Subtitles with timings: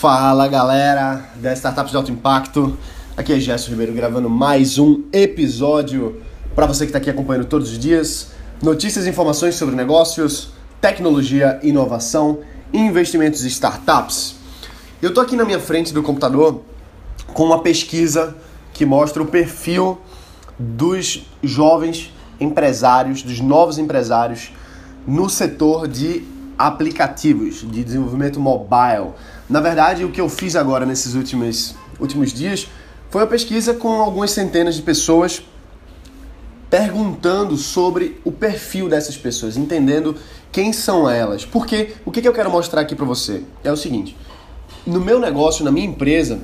[0.00, 2.78] Fala galera da Startups de Alto Impacto,
[3.16, 6.22] aqui é Gerson Ribeiro gravando mais um episódio
[6.54, 8.28] para você que está aqui acompanhando todos os dias.
[8.62, 10.50] Notícias e informações sobre negócios,
[10.80, 12.38] tecnologia, inovação,
[12.72, 14.36] investimentos e startups.
[15.02, 16.62] Eu estou aqui na minha frente do computador
[17.34, 18.36] com uma pesquisa
[18.72, 19.98] que mostra o perfil
[20.56, 24.52] dos jovens empresários, dos novos empresários
[25.04, 26.22] no setor de
[26.56, 29.14] aplicativos, de desenvolvimento mobile.
[29.48, 32.68] Na verdade, o que eu fiz agora nesses últimos, últimos dias
[33.10, 35.42] foi uma pesquisa com algumas centenas de pessoas
[36.68, 40.14] perguntando sobre o perfil dessas pessoas, entendendo
[40.52, 41.44] quem são elas.
[41.46, 44.14] Porque o que eu quero mostrar aqui para você é o seguinte:
[44.86, 46.40] no meu negócio, na minha empresa,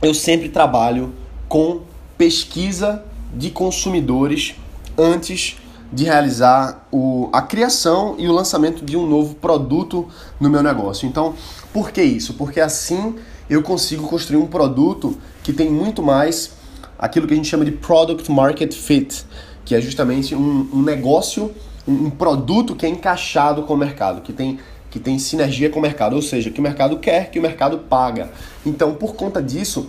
[0.00, 1.12] eu sempre trabalho
[1.48, 1.82] com
[2.16, 3.04] pesquisa
[3.34, 4.54] de consumidores
[4.96, 5.56] antes
[5.92, 10.08] de realizar o, a criação e o lançamento de um novo produto
[10.40, 11.06] no meu negócio.
[11.06, 11.34] Então,
[11.72, 12.34] por que isso?
[12.34, 13.16] Porque assim
[13.48, 16.52] eu consigo construir um produto que tem muito mais
[16.98, 19.24] aquilo que a gente chama de product market fit,
[19.64, 21.52] que é justamente um, um negócio,
[21.86, 24.58] um, um produto que é encaixado com o mercado, que tem
[24.92, 27.78] que tem sinergia com o mercado, ou seja, que o mercado quer, que o mercado
[27.78, 28.30] paga.
[28.64, 29.88] Então, por conta disso,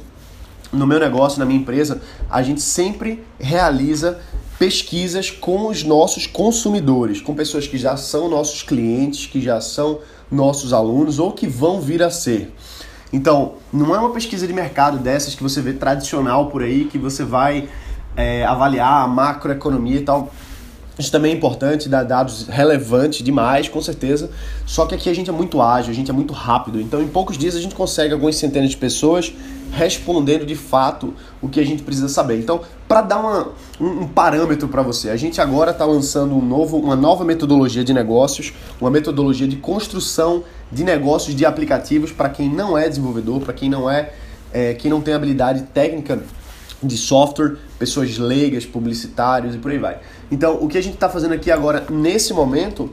[0.71, 4.21] no meu negócio, na minha empresa, a gente sempre realiza
[4.57, 9.99] pesquisas com os nossos consumidores, com pessoas que já são nossos clientes, que já são
[10.33, 12.53] nossos alunos ou que vão vir a ser.
[13.11, 16.97] Então, não é uma pesquisa de mercado dessas que você vê tradicional por aí, que
[16.97, 17.69] você vai
[18.15, 20.31] é, avaliar a macroeconomia e tal.
[20.97, 24.29] Isso também é importante, dar dados relevantes demais, com certeza.
[24.65, 26.79] Só que aqui a gente é muito ágil, a gente é muito rápido.
[26.79, 29.33] Então, em poucos dias a gente consegue algumas centenas de pessoas
[29.71, 32.37] respondendo de fato o que a gente precisa saber.
[32.37, 33.47] Então, para dar uma,
[33.81, 37.83] um, um parâmetro para você, a gente agora está lançando um novo, uma nova metodologia
[37.83, 43.41] de negócios, uma metodologia de construção de negócios de aplicativos para quem não é desenvolvedor,
[43.41, 44.11] para quem não é,
[44.53, 46.21] é quem não tem habilidade técnica
[46.81, 49.99] de software, pessoas leigas, publicitários e por aí vai.
[50.33, 52.89] Então, o que a gente está fazendo aqui agora, nesse momento,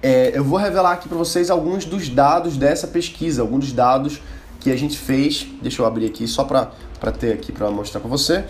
[0.00, 4.22] é, eu vou revelar aqui para vocês alguns dos dados dessa pesquisa, alguns dos dados
[4.60, 5.44] que a gente fez.
[5.60, 6.70] Deixa eu abrir aqui só para
[7.18, 8.44] ter aqui para mostrar para você.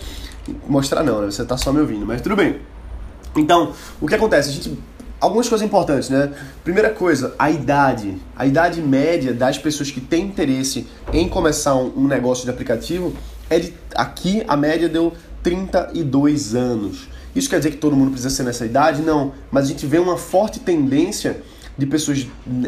[0.67, 1.31] Mostrar não, né?
[1.31, 2.59] Você está só me ouvindo, mas tudo bem.
[3.35, 4.49] Então, o que acontece?
[4.49, 4.77] A gente
[5.19, 6.31] algumas coisas importantes, né?
[6.63, 8.15] Primeira coisa, a idade.
[8.35, 13.11] A idade média das pessoas que têm interesse em começar um, negócio de aplicativo
[13.49, 17.14] é de, aqui a média deu 32 anos.
[17.35, 19.01] Isso quer dizer que todo mundo precisa ser nessa idade?
[19.01, 21.41] Não, mas a gente vê uma forte tendência
[21.77, 22.25] de pessoas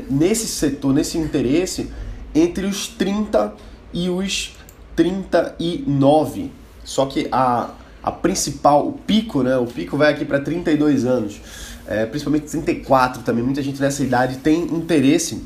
[0.09, 1.89] nesse setor, nesse interesse,
[2.35, 3.53] entre os 30
[3.93, 4.57] e os
[4.95, 6.51] 39.
[6.83, 7.69] Só que a,
[8.03, 9.55] a principal, o pico, né?
[9.57, 11.39] O pico vai aqui para 32 anos.
[11.87, 13.41] É, principalmente 34 também.
[13.43, 15.41] Muita gente nessa idade tem interesse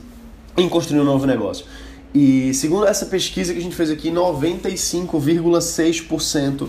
[0.57, 1.67] em construir um novo negócio.
[2.13, 6.67] E segundo essa pesquisa que a gente fez aqui, 95,6%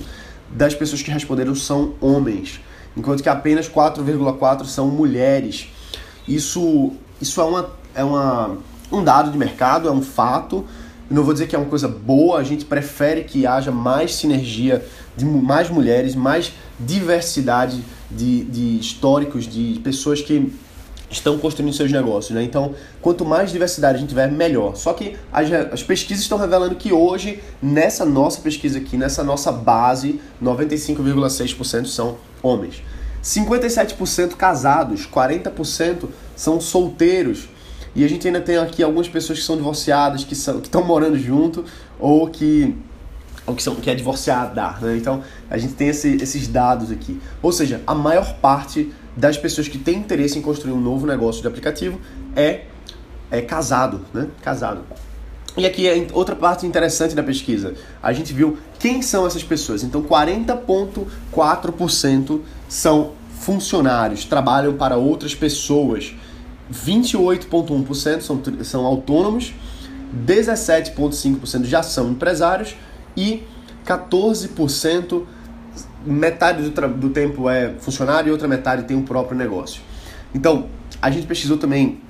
[0.52, 2.60] das pessoas que responderam são homens,
[2.96, 5.68] enquanto que apenas 4,4% são mulheres.
[6.28, 8.58] Isso, isso é, uma, é uma,
[8.90, 10.64] um dado de mercado, é um fato.
[11.10, 14.14] Eu não vou dizer que é uma coisa boa, a gente prefere que haja mais
[14.14, 14.84] sinergia
[15.16, 20.52] de mais mulheres, mais diversidade de, de históricos, de pessoas que
[21.12, 22.42] estão construindo seus negócios, né?
[22.42, 24.76] Então, quanto mais diversidade a gente tiver, melhor.
[24.76, 29.52] Só que as, as, pesquisas estão revelando que hoje, nessa nossa pesquisa aqui, nessa nossa
[29.52, 32.82] base, 95,6% são homens.
[33.22, 37.48] 57% casados, 40% são solteiros.
[37.94, 40.82] E a gente ainda tem aqui algumas pessoas que são divorciadas, que, são, que estão
[40.82, 41.64] morando junto,
[41.98, 42.74] ou que
[43.46, 44.76] ou que, são, que é divorciada.
[44.80, 44.96] Né?
[44.96, 47.20] Então, a gente tem esse, esses dados aqui.
[47.42, 51.42] Ou seja, a maior parte das pessoas que têm interesse em construir um novo negócio
[51.42, 52.00] de aplicativo
[52.34, 52.62] é,
[53.30, 54.26] é casado, né?
[54.42, 54.82] Casado.
[55.56, 57.74] E aqui é outra parte interessante da pesquisa.
[58.02, 59.84] A gente viu quem são essas pessoas.
[59.84, 66.14] Então, 40,4% são funcionários, trabalham para outras pessoas.
[66.72, 69.52] 28,1% são, são autônomos,
[70.26, 72.74] 17,5% já são empresários
[73.14, 73.42] e
[73.86, 75.24] 14%
[76.04, 79.80] metade do, do tempo é funcionário e outra metade tem o próprio negócio.
[80.34, 80.66] Então,
[81.00, 82.00] a gente pesquisou também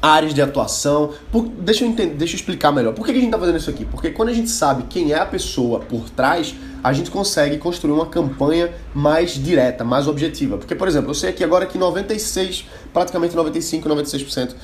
[0.00, 1.12] áreas de atuação.
[1.32, 2.92] Por, deixa, eu entender, deixa eu explicar melhor.
[2.94, 3.84] Por que, a gente está fazendo isso aqui?
[3.84, 7.92] Porque quando a gente sabe quem é a pessoa por trás, a gente consegue construir
[7.92, 10.58] uma campanha mais direta, mais objetiva.
[10.58, 14.54] Porque, por exemplo, eu sei aqui agora que 96, praticamente 95, 96%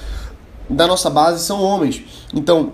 [0.70, 2.04] da nossa base são homens.
[2.34, 2.72] Então,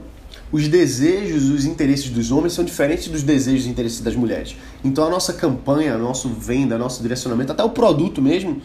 [0.51, 4.57] os desejos, os interesses dos homens são diferentes dos desejos e interesses das mulheres.
[4.83, 8.61] Então a nossa campanha, a nosso venda, nosso direcionamento, até o produto mesmo,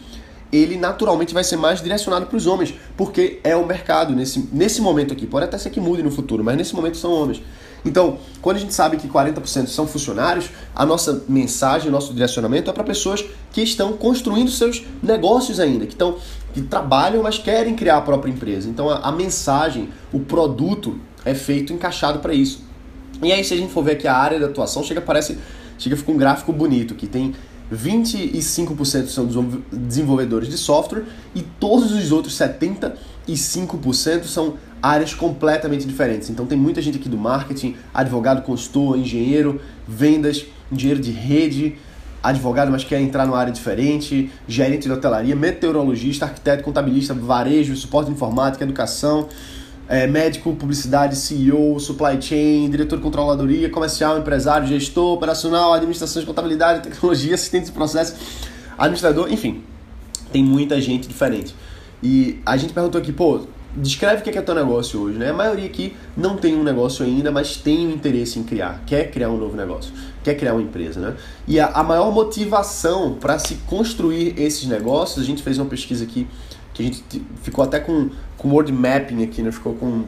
[0.52, 4.80] ele naturalmente vai ser mais direcionado para os homens, porque é o mercado nesse, nesse
[4.80, 5.26] momento aqui.
[5.26, 7.42] Pode até ser que mude no futuro, mas nesse momento são homens.
[7.84, 12.72] Então, quando a gente sabe que 40% são funcionários, a nossa mensagem, nosso direcionamento é
[12.72, 16.16] para pessoas que estão construindo seus negócios ainda, que estão
[16.54, 18.68] que trabalham, mas querem criar a própria empresa.
[18.68, 22.62] Então, a, a mensagem, o produto é feito encaixado para isso.
[23.22, 25.38] E aí, se a gente for ver aqui a área de atuação, chega parece,
[25.78, 27.34] chega fica um gráfico bonito que tem
[27.72, 29.26] 25% são
[29.72, 31.04] desenvolvedores de software
[31.34, 36.28] e todos os outros 75% são áreas completamente diferentes.
[36.28, 41.76] Então tem muita gente aqui do marketing, advogado, consultor, engenheiro, vendas, engenheiro de rede,
[42.22, 48.08] advogado, mas quer entrar numa área diferente, gerente de hotelaria, meteorologista, arquiteto, contabilista, varejo, suporte
[48.08, 49.28] de informática, educação,
[49.88, 56.26] é, médico, publicidade, CEO, supply chain, diretor de controladoria, comercial, empresário, gestor, operacional, administração de
[56.26, 58.14] contabilidade, tecnologia, assistente de processo,
[58.78, 59.62] administrador, enfim,
[60.32, 61.54] tem muita gente diferente.
[62.02, 63.46] E a gente perguntou aqui, pô,
[63.76, 65.30] descreve o que é, é teu negócio hoje, né?
[65.30, 69.10] A maioria aqui não tem um negócio ainda, mas tem um interesse em criar, quer
[69.10, 69.92] criar um novo negócio,
[70.22, 71.16] quer criar uma empresa, né?
[71.46, 76.04] E a, a maior motivação para se construir esses negócios, a gente fez uma pesquisa
[76.04, 76.26] aqui
[76.74, 77.02] que a gente
[77.42, 79.50] ficou até com, com word mapping aqui, né?
[79.50, 80.04] Ficou com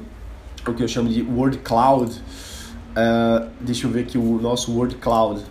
[0.66, 2.12] o que eu chamo de word cloud.
[2.12, 5.42] Uh, deixa eu ver aqui o nosso word cloud.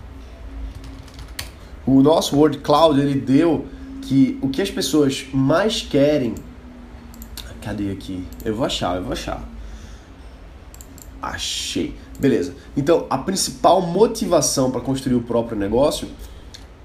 [1.87, 3.65] O nosso word cloud ele deu
[4.01, 6.35] que o que as pessoas mais querem
[7.65, 8.23] Cadê aqui?
[8.43, 9.43] Eu vou achar, eu vou achar.
[11.19, 11.95] Achei.
[12.19, 12.53] Beleza.
[12.77, 16.07] Então, a principal motivação para construir o próprio negócio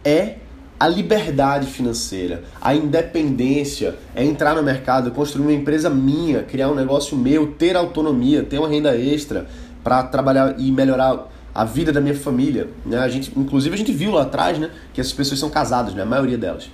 [0.02, 0.38] é
[0.80, 6.74] a liberdade financeira, a independência, é entrar no mercado, construir uma empresa minha, criar um
[6.74, 9.46] negócio meu, ter autonomia, ter uma renda extra
[9.84, 12.70] para trabalhar e melhorar a vida da minha família.
[12.86, 12.96] Né?
[12.96, 16.02] A gente, inclusive a gente viu lá atrás, né, que essas pessoas são casadas, né,
[16.02, 16.70] a maioria delas.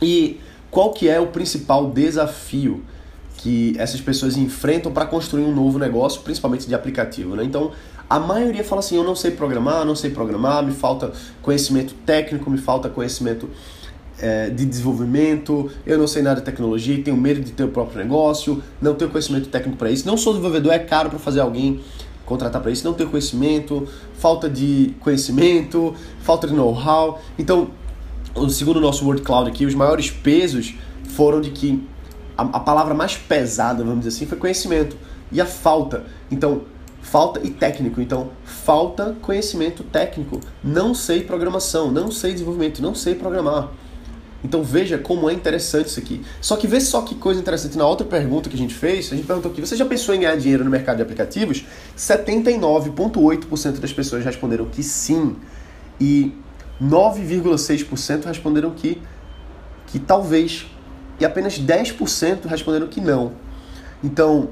[0.00, 0.38] E
[0.70, 2.84] qual que é o principal desafio?
[3.42, 7.34] que essas pessoas enfrentam para construir um novo negócio, principalmente de aplicativo.
[7.34, 7.42] Né?
[7.42, 7.72] Então,
[8.08, 12.50] a maioria fala assim: eu não sei programar, não sei programar, me falta conhecimento técnico,
[12.50, 13.48] me falta conhecimento
[14.18, 17.98] é, de desenvolvimento, eu não sei nada de tecnologia, tenho medo de ter o próprio
[17.98, 20.06] negócio, não tenho conhecimento técnico para isso.
[20.06, 21.80] Não sou desenvolvedor, é caro para fazer alguém
[22.24, 27.20] contratar para isso, não tenho conhecimento, falta de conhecimento, falta de know-how.
[27.38, 27.70] Então,
[28.48, 30.74] segundo o nosso Word Cloud aqui, os maiores pesos
[31.08, 31.82] foram de que
[32.36, 34.96] a, a palavra mais pesada, vamos dizer assim, foi conhecimento.
[35.30, 36.04] E a falta.
[36.30, 36.62] Então,
[37.02, 38.00] falta e técnico.
[38.00, 40.40] Então, falta conhecimento técnico.
[40.64, 43.70] Não sei programação, não sei desenvolvimento, não sei programar.
[44.44, 46.22] Então veja como é interessante isso aqui.
[46.40, 47.78] Só que vê só que coisa interessante.
[47.78, 50.20] Na outra pergunta que a gente fez, a gente perguntou aqui, você já pensou em
[50.20, 51.64] ganhar dinheiro no mercado de aplicativos?
[51.96, 55.36] 79,8% das pessoas responderam que sim.
[56.00, 56.32] E
[56.82, 59.00] 9,6% responderam que,
[59.86, 60.66] que talvez
[61.20, 63.32] e apenas 10% responderam que não.
[64.02, 64.48] Então,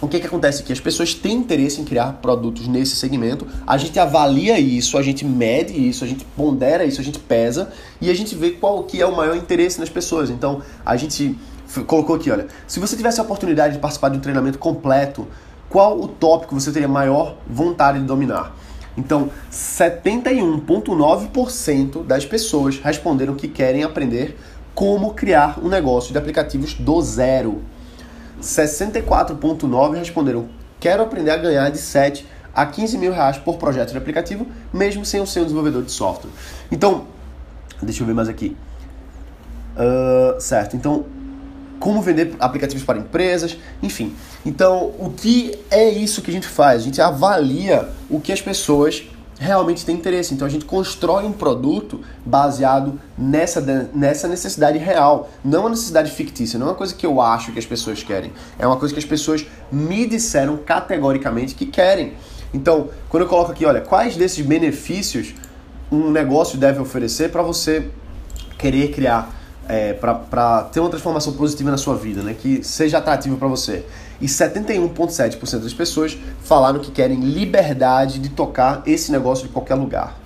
[0.00, 0.72] o que, que acontece aqui?
[0.72, 5.24] As pessoas têm interesse em criar produtos nesse segmento, a gente avalia isso, a gente
[5.24, 9.00] mede isso, a gente pondera isso, a gente pesa e a gente vê qual que
[9.00, 10.30] é o maior interesse nas pessoas.
[10.30, 11.36] Então, a gente
[11.86, 15.26] colocou aqui, olha, se você tivesse a oportunidade de participar de um treinamento completo,
[15.68, 18.56] qual o tópico você teria maior vontade de dominar?
[18.96, 24.34] Então, 71,9% das pessoas responderam que querem aprender
[24.74, 27.62] como criar um negócio de aplicativos do zero.
[28.40, 30.48] 64,9% responderam:
[30.80, 35.04] quero aprender a ganhar de 7 a 15 mil reais por projeto de aplicativo, mesmo
[35.04, 36.30] sem ser um desenvolvedor de software.
[36.70, 37.06] Então,
[37.80, 38.56] deixa eu ver mais aqui.
[39.76, 41.06] Uh, certo, então,
[41.78, 44.14] como vender aplicativos para empresas, enfim.
[44.44, 46.82] Então, o que é isso que a gente faz?
[46.82, 49.04] A gente avalia o que as pessoas
[49.38, 50.34] realmente tem interesse.
[50.34, 53.60] Então a gente constrói um produto baseado nessa,
[53.94, 57.58] nessa necessidade real, não uma necessidade fictícia, não é uma coisa que eu acho que
[57.58, 62.14] as pessoas querem, é uma coisa que as pessoas me disseram categoricamente que querem.
[62.52, 65.34] Então, quando eu coloco aqui, olha, quais desses benefícios
[65.90, 67.90] um negócio deve oferecer para você
[68.58, 69.34] querer criar,
[69.68, 72.34] é, para ter uma transformação positiva na sua vida, né?
[72.38, 73.84] que seja atrativo para você
[74.20, 80.18] e 71,7% das pessoas falaram que querem liberdade de tocar esse negócio de qualquer lugar.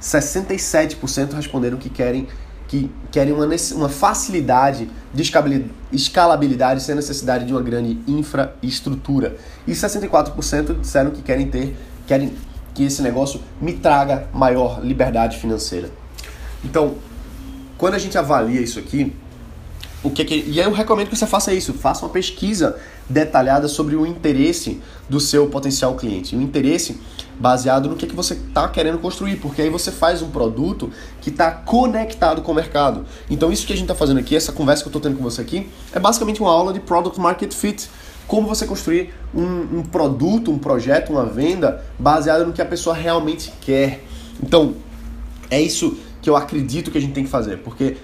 [0.00, 2.26] 67% responderam que querem
[2.66, 5.22] que querem uma, uma facilidade de
[5.92, 9.36] escalabilidade sem necessidade de uma grande infraestrutura.
[9.66, 12.32] E 64% disseram que querem ter, querem
[12.72, 15.90] que esse negócio me traga maior liberdade financeira.
[16.64, 16.94] Então,
[17.76, 19.14] quando a gente avalia isso aqui,
[20.02, 23.96] o que, que e eu recomendo que você faça isso, faça uma pesquisa detalhada sobre
[23.96, 26.34] o interesse do seu potencial cliente.
[26.34, 26.98] O interesse
[27.38, 31.30] baseado no que, que você está querendo construir, porque aí você faz um produto que
[31.30, 33.04] está conectado com o mercado.
[33.28, 35.22] Então isso que a gente está fazendo aqui, essa conversa que eu estou tendo com
[35.22, 37.88] você aqui, é basicamente uma aula de Product Market Fit.
[38.26, 42.96] Como você construir um, um produto, um projeto, uma venda baseado no que a pessoa
[42.96, 44.02] realmente quer.
[44.42, 44.74] Então,
[45.50, 47.98] é isso que eu acredito que a gente tem que fazer, porque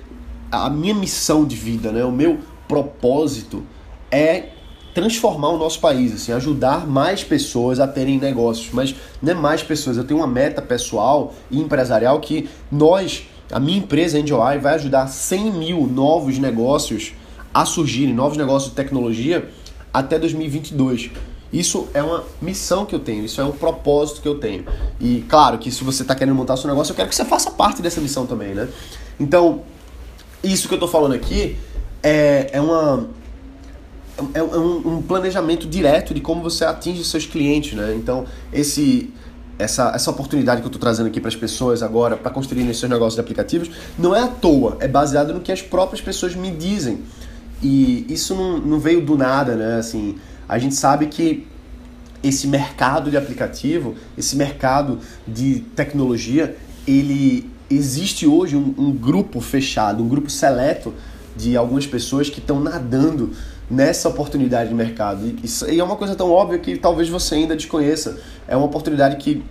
[0.53, 2.39] a minha missão de vida, né, o meu
[2.69, 3.65] propósito
[4.11, 4.51] é
[4.95, 9.63] transformar o nosso país, assim, ajudar mais pessoas a terem negócios, mas não é mais
[9.63, 14.75] pessoas, eu tenho uma meta pessoal e empresarial que nós, a minha empresa Eye, vai
[14.75, 17.13] ajudar 100 mil novos negócios
[17.53, 19.49] a surgirem, novos negócios de tecnologia
[19.93, 21.11] até 2022.
[21.53, 24.65] Isso é uma missão que eu tenho, isso é um propósito que eu tenho.
[25.01, 27.51] E claro que se você está querendo montar seu negócio, eu quero que você faça
[27.51, 28.69] parte dessa missão também, né?
[29.19, 29.63] Então,
[30.45, 31.57] isso que eu estou falando aqui
[32.03, 33.09] é, é uma
[34.35, 37.95] é, é um, um, planejamento direto de como você atinge seus clientes, né?
[37.97, 39.13] Então, esse
[39.59, 42.91] essa, essa oportunidade que eu estou trazendo aqui para as pessoas agora, para construírem seus
[42.91, 46.51] negócios de aplicativos, não é à toa, é baseado no que as próprias pessoas me
[46.51, 47.01] dizem.
[47.63, 49.77] E isso não, não veio do nada, né?
[49.77, 50.17] Assim,
[50.49, 51.47] a gente sabe que
[52.23, 60.03] esse mercado de aplicativo, esse mercado de tecnologia, ele existe hoje um, um grupo fechado,
[60.03, 60.93] um grupo seleto
[61.37, 63.31] de algumas pessoas que estão nadando
[63.71, 65.25] nessa oportunidade de mercado.
[65.27, 68.19] E, isso, e é uma coisa tão óbvia que talvez você ainda desconheça.
[68.49, 69.43] É uma oportunidade que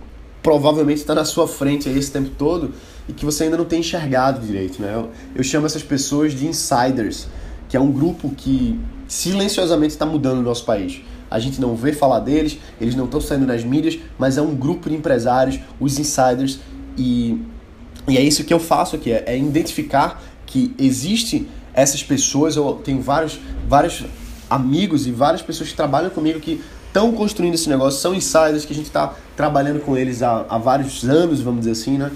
[0.42, 2.72] provavelmente está na sua frente aí esse tempo todo
[3.08, 4.80] e que você ainda não tem enxergado direito.
[4.80, 4.94] Né?
[4.94, 7.26] Eu, eu chamo essas pessoas de insiders,
[7.68, 11.00] que é um grupo que silenciosamente está mudando o nosso país.
[11.30, 14.54] A gente não vê falar deles, eles não estão saindo nas mídias, mas é um
[14.54, 16.58] grupo de empresários, os insiders,
[16.98, 17.40] e,
[18.08, 22.80] e é isso que eu faço aqui, é, é identificar que existe essas pessoas, eu
[22.84, 24.04] tenho vários, vários
[24.48, 28.72] amigos e várias pessoas que trabalham comigo que estão construindo esse negócio, são insiders que
[28.72, 32.10] a gente está trabalhando com eles há, há vários anos, vamos dizer assim, né?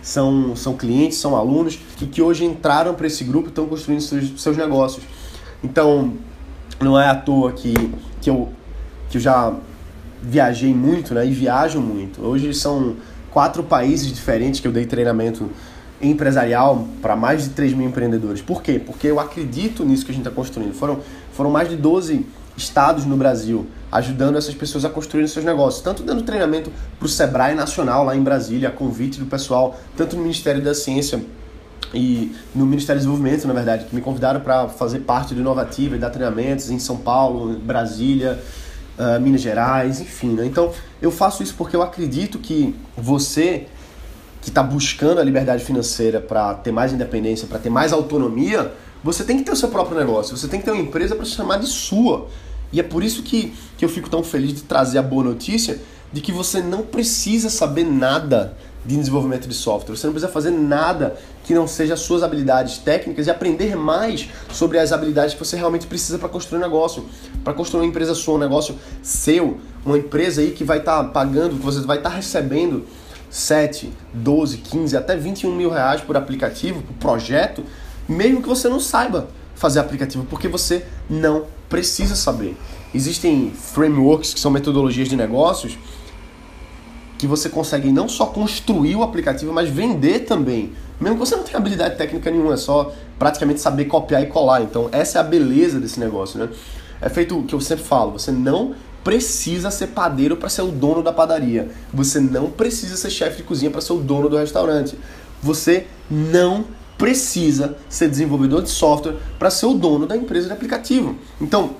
[0.00, 4.00] São, são clientes, são alunos e que hoje entraram para esse grupo e estão construindo
[4.00, 5.04] seus, seus negócios.
[5.62, 6.12] Então,
[6.80, 7.72] não é à toa que,
[8.20, 8.50] que, eu,
[9.08, 9.54] que eu já
[10.22, 11.26] viajei muito né?
[11.26, 12.22] e viajo muito.
[12.22, 12.96] Hoje são
[13.30, 15.50] quatro países diferentes que eu dei treinamento
[16.00, 18.42] empresarial para mais de 3 mil empreendedores.
[18.42, 18.80] Por quê?
[18.84, 20.74] Porque eu acredito nisso que a gente está construindo.
[20.74, 21.00] Foram,
[21.32, 26.02] foram mais de 12 estados no Brasil ajudando essas pessoas a construírem seus negócios, tanto
[26.02, 30.22] dando treinamento para o Sebrae Nacional lá em Brasília, a convite do pessoal, tanto no
[30.22, 31.24] Ministério da Ciência
[31.94, 35.94] e no Ministério do Desenvolvimento, na verdade, que me convidaram para fazer parte do Inovativa
[35.94, 38.42] e dar treinamentos em São Paulo, Brasília,
[38.98, 40.30] uh, Minas Gerais, enfim.
[40.30, 40.44] Né?
[40.44, 43.68] Então, eu faço isso porque eu acredito que você
[44.44, 48.70] que está buscando a liberdade financeira para ter mais independência, para ter mais autonomia,
[49.02, 51.24] você tem que ter o seu próprio negócio, você tem que ter uma empresa para
[51.24, 52.28] se chamar de sua.
[52.70, 55.80] E é por isso que, que eu fico tão feliz de trazer a boa notícia
[56.12, 60.50] de que você não precisa saber nada de desenvolvimento de software, você não precisa fazer
[60.50, 65.42] nada que não seja as suas habilidades técnicas e aprender mais sobre as habilidades que
[65.42, 67.06] você realmente precisa para construir um negócio,
[67.42, 71.08] para construir uma empresa sua, um negócio seu, uma empresa aí que vai estar tá
[71.08, 72.84] pagando, que você vai estar tá recebendo
[73.34, 77.64] 7, 12, 15, até 21 mil reais por aplicativo, por projeto,
[78.08, 79.26] mesmo que você não saiba
[79.56, 82.56] fazer aplicativo, porque você não precisa saber.
[82.94, 85.76] Existem frameworks que são metodologias de negócios
[87.18, 90.72] que você consegue não só construir o aplicativo, mas vender também.
[91.00, 94.62] Mesmo que você não tenha habilidade técnica nenhuma, é só praticamente saber copiar e colar.
[94.62, 96.48] Então, essa é a beleza desse negócio, né?
[97.00, 100.68] É feito o que eu sempre falo, você não precisa ser padeiro para ser o
[100.68, 101.70] dono da padaria.
[101.92, 104.98] Você não precisa ser chefe de cozinha para ser o dono do restaurante.
[105.42, 106.64] Você não
[106.96, 111.16] precisa ser desenvolvedor de software para ser o dono da empresa de aplicativo.
[111.38, 111.72] Então,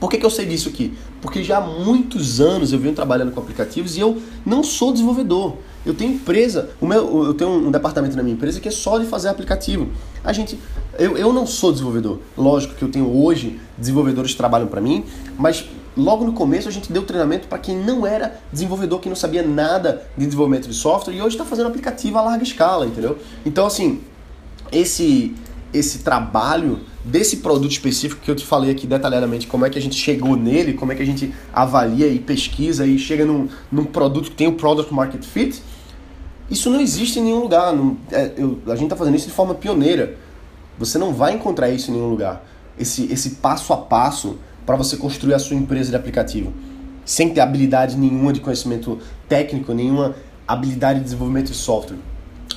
[0.00, 0.96] por que, que eu sei disso aqui?
[1.20, 5.56] Porque já há muitos anos eu venho trabalhando com aplicativos e eu não sou desenvolvedor.
[5.84, 8.98] Eu tenho empresa, o meu, eu tenho um departamento na minha empresa que é só
[8.98, 9.88] de fazer aplicativo.
[10.22, 10.58] A gente,
[10.98, 12.20] eu, eu não sou desenvolvedor.
[12.36, 15.04] Lógico que eu tenho hoje desenvolvedores que trabalham para mim,
[15.38, 15.64] mas
[15.96, 19.42] logo no começo a gente deu treinamento para quem não era desenvolvedor, quem não sabia
[19.42, 23.18] nada de desenvolvimento de software e hoje está fazendo aplicativo a larga escala, entendeu?
[23.44, 24.00] Então, assim,
[24.70, 25.34] esse,
[25.72, 29.82] esse trabalho desse produto específico que eu te falei aqui detalhadamente, como é que a
[29.82, 33.84] gente chegou nele, como é que a gente avalia e pesquisa e chega num, num
[33.84, 35.62] produto que tem o Product Market Fit,
[36.50, 37.72] isso não existe em nenhum lugar.
[37.72, 40.16] Não, é, eu, a gente está fazendo isso de forma pioneira.
[40.78, 42.44] Você não vai encontrar isso em nenhum lugar.
[42.78, 46.52] Esse, esse passo a passo para você construir a sua empresa de aplicativo.
[47.04, 51.98] Sem ter habilidade nenhuma de conhecimento técnico, nenhuma habilidade de desenvolvimento de software.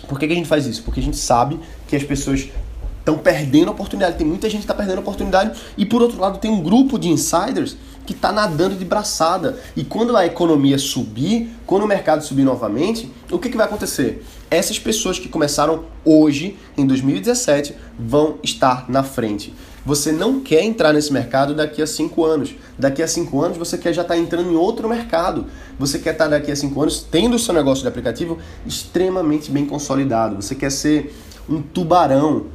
[0.07, 0.83] Por que, que a gente faz isso?
[0.83, 2.49] Porque a gente sabe que as pessoas
[2.97, 4.17] estão perdendo oportunidade.
[4.17, 5.59] Tem muita gente que está perdendo oportunidade.
[5.77, 9.59] E por outro lado, tem um grupo de insiders que está nadando de braçada.
[9.75, 14.25] E quando a economia subir, quando o mercado subir novamente, o que, que vai acontecer?
[14.51, 19.53] Essas pessoas que começaram hoje, em 2017, vão estar na frente.
[19.85, 22.55] Você não quer entrar nesse mercado daqui a cinco anos.
[22.77, 25.45] Daqui a cinco anos você quer já estar tá entrando em outro mercado.
[25.77, 29.51] Você quer estar tá daqui a cinco anos tendo o seu negócio de aplicativo extremamente
[29.51, 30.35] bem consolidado.
[30.35, 31.15] Você quer ser
[31.47, 32.47] um tubarão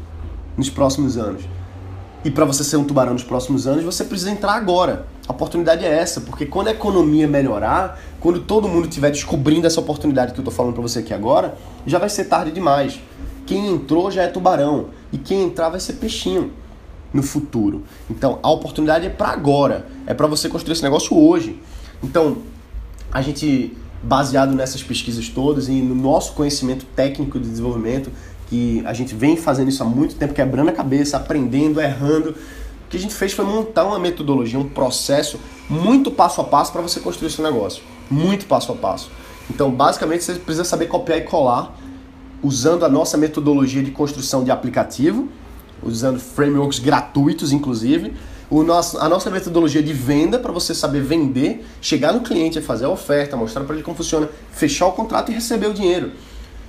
[0.56, 1.44] nos próximos anos.
[2.24, 5.06] E para você ser um tubarão nos próximos anos, você precisa entrar agora.
[5.26, 9.80] A oportunidade é essa, porque quando a economia melhorar, quando todo mundo estiver descobrindo essa
[9.80, 13.00] oportunidade que eu estou falando para você aqui agora, já vai ser tarde demais.
[13.46, 16.52] Quem entrou já é tubarão e quem entrar vai ser peixinho
[17.12, 17.84] no futuro.
[18.10, 21.58] Então, a oportunidade é para agora, é para você construir esse negócio hoje.
[22.02, 22.38] Então,
[23.10, 28.10] a gente baseado nessas pesquisas todas e no nosso conhecimento técnico de desenvolvimento,
[28.48, 32.34] que a gente vem fazendo isso há muito tempo, quebrando a cabeça, aprendendo, errando.
[32.86, 35.38] O que a gente fez foi montar uma metodologia, um processo
[35.68, 37.82] muito passo a passo para você construir seu negócio.
[38.10, 39.10] Muito passo a passo.
[39.50, 41.76] Então, basicamente, você precisa saber copiar e colar
[42.42, 45.28] usando a nossa metodologia de construção de aplicativo,
[45.82, 48.12] usando frameworks gratuitos, inclusive.
[48.50, 52.84] O nosso, a nossa metodologia de venda para você saber vender, chegar no cliente, fazer
[52.84, 56.12] a oferta, mostrar para ele como funciona, fechar o contrato e receber o dinheiro.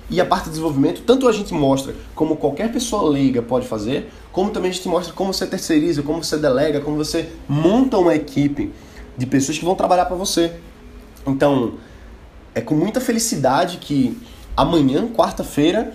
[0.10, 4.12] E a parte de desenvolvimento, tanto a gente mostra como qualquer pessoa leiga pode fazer,
[4.32, 8.14] como também a gente mostra como você terceiriza, como você delega, como você monta uma
[8.14, 8.72] equipe
[9.18, 10.54] de pessoas que vão trabalhar para você.
[11.26, 11.74] Então,
[12.54, 14.18] é com muita felicidade que
[14.56, 15.94] amanhã, quarta-feira,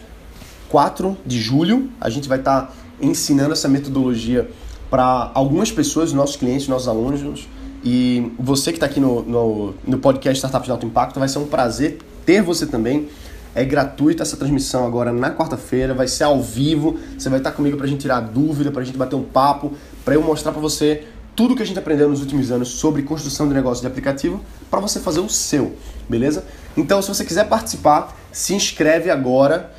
[0.69, 4.50] 4 de julho, a gente vai estar tá ensinando essa metodologia
[4.90, 7.49] para algumas pessoas, nossos clientes, nossos alunos.
[7.85, 11.38] E você que está aqui no, no, no podcast Startups de Alto Impacto, vai ser
[11.38, 13.09] um prazer ter você também.
[13.54, 16.99] É gratuita essa transmissão agora na quarta-feira, vai ser ao vivo.
[17.19, 19.73] Você vai estar comigo para a gente tirar dúvida, para a gente bater um papo,
[20.04, 21.04] para eu mostrar para você
[21.35, 24.40] tudo que a gente aprendeu nos últimos anos sobre construção de negócio de aplicativo
[24.71, 25.75] para você fazer o seu,
[26.09, 26.45] beleza?
[26.76, 29.73] Então, se você quiser participar, se inscreve agora.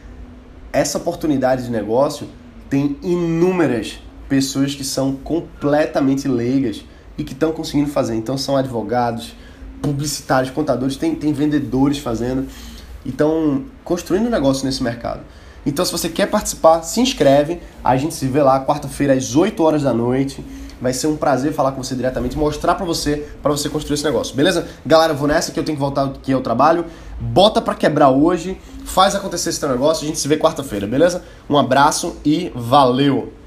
[0.72, 2.28] essa oportunidade de negócio
[2.72, 4.00] tem inúmeras
[4.30, 6.82] pessoas que são completamente leigas
[7.18, 8.14] e que estão conseguindo fazer.
[8.14, 9.34] Então são advogados,
[9.82, 12.48] publicitários, contadores, tem, tem vendedores fazendo.
[13.04, 15.20] Então, construindo um negócio nesse mercado.
[15.66, 17.60] Então, se você quer participar, se inscreve.
[17.84, 20.42] A gente se vê lá quarta-feira às 8 horas da noite.
[20.82, 24.02] Vai ser um prazer falar com você diretamente, mostrar para você, para você construir esse
[24.02, 24.66] negócio, beleza?
[24.84, 26.84] Galera, eu vou nessa que eu tenho que voltar aqui ao trabalho.
[27.20, 30.02] Bota para quebrar hoje, faz acontecer esse teu negócio.
[30.02, 31.22] A gente se vê quarta-feira, beleza?
[31.48, 33.41] Um abraço e valeu!